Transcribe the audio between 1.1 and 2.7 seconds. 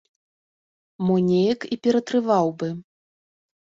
неяк і ператрываў бы.